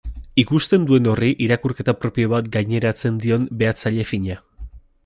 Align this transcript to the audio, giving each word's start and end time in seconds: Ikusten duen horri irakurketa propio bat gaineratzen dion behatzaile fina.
Ikusten 0.43 0.87
duen 0.91 1.09
horri 1.11 1.29
irakurketa 1.47 1.95
propio 2.07 2.33
bat 2.33 2.51
gaineratzen 2.57 3.21
dion 3.27 3.47
behatzaile 3.63 4.09
fina. 4.15 4.43